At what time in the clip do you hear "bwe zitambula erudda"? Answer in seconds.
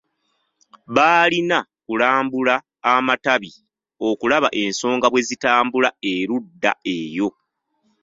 5.09-6.71